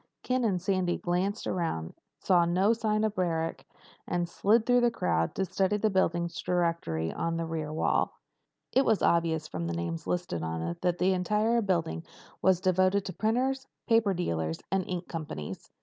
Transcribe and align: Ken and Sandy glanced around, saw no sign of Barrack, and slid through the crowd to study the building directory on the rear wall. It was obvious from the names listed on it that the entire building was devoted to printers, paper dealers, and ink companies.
Ken 0.23 0.43
and 0.43 0.59
Sandy 0.59 0.97
glanced 0.97 1.45
around, 1.45 1.93
saw 2.17 2.43
no 2.43 2.73
sign 2.73 3.03
of 3.03 3.13
Barrack, 3.13 3.65
and 4.07 4.27
slid 4.27 4.65
through 4.65 4.81
the 4.81 4.89
crowd 4.89 5.35
to 5.35 5.45
study 5.45 5.77
the 5.77 5.91
building 5.91 6.27
directory 6.43 7.13
on 7.13 7.37
the 7.37 7.45
rear 7.45 7.71
wall. 7.71 8.17
It 8.71 8.83
was 8.83 9.03
obvious 9.03 9.47
from 9.47 9.67
the 9.67 9.75
names 9.75 10.07
listed 10.07 10.41
on 10.41 10.63
it 10.63 10.81
that 10.81 10.97
the 10.97 11.13
entire 11.13 11.61
building 11.61 12.03
was 12.41 12.59
devoted 12.61 13.05
to 13.05 13.13
printers, 13.13 13.67
paper 13.87 14.15
dealers, 14.15 14.57
and 14.71 14.83
ink 14.89 15.07
companies. 15.07 15.69